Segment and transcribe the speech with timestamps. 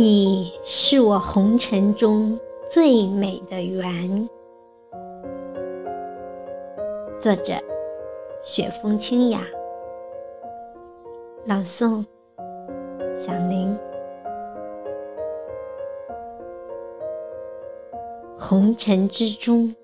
[0.00, 4.26] 你是我红尘中最美的缘。
[7.20, 7.52] 作者：
[8.40, 9.42] 雪风清雅，
[11.44, 12.02] 朗诵：
[13.14, 13.76] 小林。
[18.38, 19.76] 红尘之中，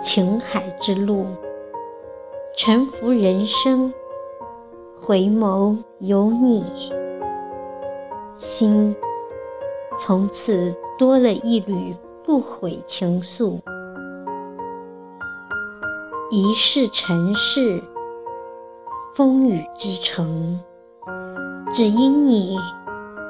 [0.00, 1.26] 情海之路，
[2.56, 3.92] 沉浮人生，
[4.98, 6.64] 回眸有你。
[8.42, 8.96] 心
[9.96, 13.60] 从此多了一缕不悔情愫，
[16.28, 17.80] 一世尘世，
[19.14, 20.58] 风雨之城，
[21.72, 22.58] 只因你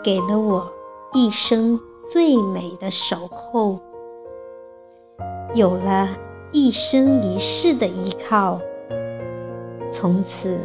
[0.03, 0.73] 给了我
[1.13, 1.79] 一生
[2.11, 3.79] 最美的守候，
[5.53, 6.09] 有了
[6.53, 8.59] 一生一世的依靠，
[9.93, 10.59] 从此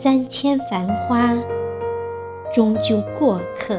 [0.00, 1.36] 三千繁花。
[2.52, 3.78] 终究过客，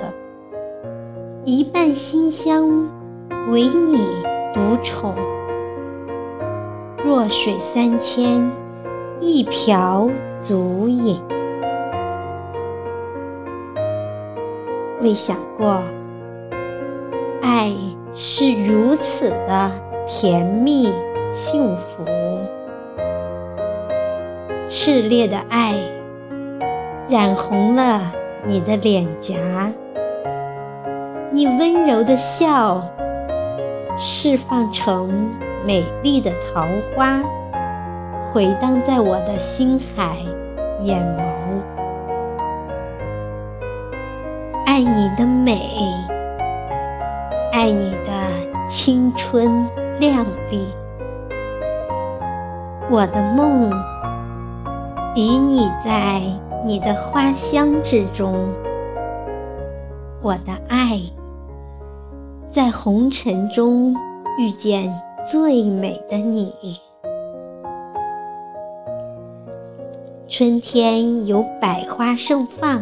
[1.45, 2.89] 一半馨香，
[3.51, 4.03] 唯你
[4.51, 5.13] 独宠。
[7.05, 8.49] 弱水三千，
[9.19, 10.09] 一瓢
[10.41, 11.21] 足饮。
[15.01, 15.79] 未想过，
[17.43, 17.71] 爱
[18.15, 19.71] 是如此的
[20.07, 20.91] 甜蜜
[21.31, 22.03] 幸福，
[24.67, 25.75] 炽烈的爱，
[27.07, 28.11] 染红了。
[28.45, 29.35] 你的脸颊，
[31.31, 32.83] 你温柔的笑，
[33.97, 35.31] 释放成
[35.65, 37.21] 美丽的桃花，
[38.31, 40.17] 回荡在我的心海
[40.81, 41.23] 眼眸。
[44.65, 45.61] 爱你的美，
[47.53, 49.65] 爱你的青春
[49.99, 50.67] 靓丽。
[52.89, 53.71] 我的梦，
[55.15, 56.21] 与你在。
[56.65, 58.47] 你的花香之中，
[60.21, 60.97] 我的爱，
[62.49, 63.93] 在红尘中
[64.39, 64.97] 遇见
[65.29, 66.53] 最美的你。
[70.29, 72.81] 春天有百花盛放，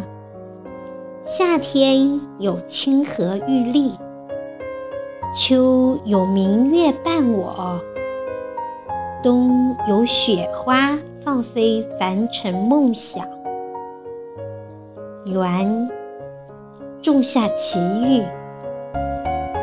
[1.23, 3.93] 夏天有清河玉立，
[5.33, 7.81] 秋有明月伴我，
[9.23, 10.95] 冬有雪花
[11.25, 13.27] 放飞凡尘梦想。
[15.25, 15.87] 缘
[16.99, 18.25] 种下奇遇，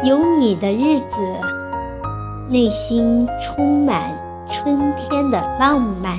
[0.04, 1.06] 有你的日子，
[2.48, 4.12] 内心充满
[4.48, 6.16] 春天的浪漫。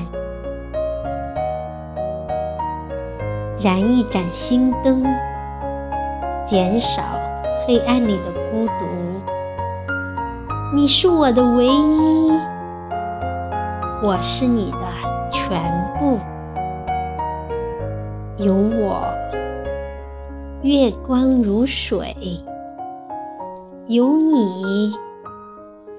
[3.62, 5.06] 燃一盏心灯，
[6.44, 7.02] 减少
[7.66, 8.86] 黑暗里的孤独。
[10.74, 12.32] 你是我的唯一，
[14.04, 14.78] 我是你的
[15.32, 15.58] 全
[15.98, 16.20] 部。
[18.42, 19.04] 有我，
[20.62, 22.16] 月光如水；
[23.88, 24.94] 有你，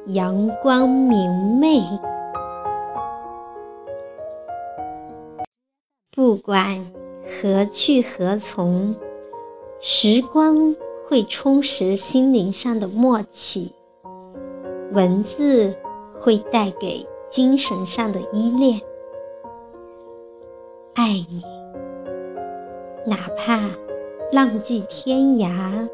[0.06, 1.82] 阳光明媚。
[6.12, 6.82] 不管
[7.22, 8.96] 何去何从，
[9.82, 10.74] 时光
[11.06, 13.70] 会充实心灵上的默契，
[14.92, 15.76] 文字
[16.14, 18.80] 会带给精神上的依恋。
[20.94, 21.59] 爱你。
[23.10, 23.58] 哪怕
[24.30, 25.88] 浪迹天涯，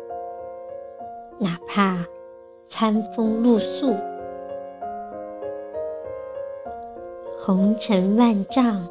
[1.38, 2.04] 哪怕
[2.68, 3.96] 餐风露宿，
[7.38, 8.86] 红尘万丈，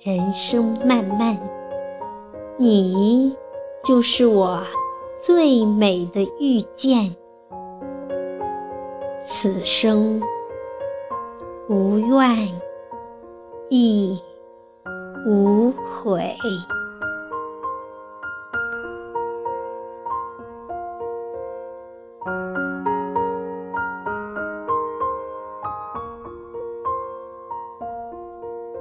[0.00, 1.34] 人生漫漫，
[2.58, 3.34] 你
[3.82, 4.62] 就是我
[5.18, 7.16] 最美的遇见。
[9.24, 10.20] 此生
[11.70, 12.36] 无怨
[13.70, 14.20] 亦。
[15.24, 16.20] 无悔。